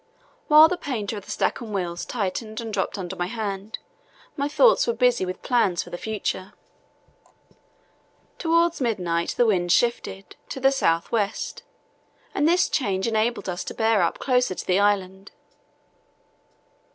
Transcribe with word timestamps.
While 0.47 0.67
the 0.67 0.77
painter 0.77 1.15
of 1.15 1.25
the 1.25 1.31
Stancomb 1.31 1.73
Wills 1.73 2.05
tightened 2.05 2.59
and 2.59 2.73
drooped 2.73 2.97
under 2.97 3.15
my 3.15 3.27
hand, 3.27 3.77
my 4.35 4.47
thoughts 4.47 4.87
were 4.87 4.93
busy 4.95 5.27
with 5.27 5.43
plans 5.43 5.83
for 5.83 5.91
the 5.91 5.95
future. 5.99 6.53
Towards 8.39 8.81
midnight 8.81 9.35
the 9.37 9.45
wind 9.45 9.71
shifted 9.71 10.35
to 10.49 10.59
the 10.59 10.71
south 10.71 11.11
west, 11.11 11.61
and 12.33 12.47
this 12.47 12.67
change 12.67 13.05
enabled 13.05 13.47
us 13.47 13.63
to 13.65 13.75
bear 13.75 14.01
up 14.01 14.17
closer 14.17 14.55
to 14.55 14.65
the 14.65 14.79
island. 14.79 15.31